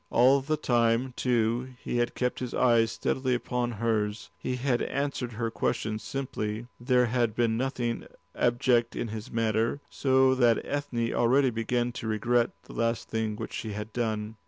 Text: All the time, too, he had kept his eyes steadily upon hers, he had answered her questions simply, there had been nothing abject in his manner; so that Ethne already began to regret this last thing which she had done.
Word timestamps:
All 0.09 0.41
the 0.41 0.57
time, 0.57 1.13
too, 1.15 1.75
he 1.83 1.97
had 1.97 2.15
kept 2.15 2.39
his 2.39 2.55
eyes 2.55 2.91
steadily 2.91 3.35
upon 3.35 3.73
hers, 3.73 4.31
he 4.35 4.55
had 4.55 4.81
answered 4.81 5.33
her 5.33 5.51
questions 5.51 6.01
simply, 6.01 6.65
there 6.79 7.05
had 7.05 7.35
been 7.35 7.55
nothing 7.55 8.07
abject 8.33 8.95
in 8.95 9.09
his 9.09 9.29
manner; 9.29 9.79
so 9.91 10.33
that 10.33 10.57
Ethne 10.65 11.13
already 11.13 11.51
began 11.51 11.91
to 11.91 12.07
regret 12.07 12.49
this 12.63 12.75
last 12.75 13.09
thing 13.09 13.35
which 13.35 13.53
she 13.53 13.73
had 13.73 13.93
done. 13.93 14.37